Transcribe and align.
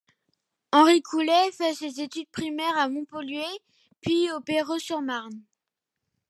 Henri 0.71 1.03
Coulet 1.03 1.51
fait 1.51 1.75
ses 1.75 2.01
études 2.01 2.27
primaires 2.31 2.75
à 2.75 2.89
Montpellier 2.89 3.45
puis 4.01 4.31
au 4.31 4.41
Perreux-sur-Marne. 4.41 5.43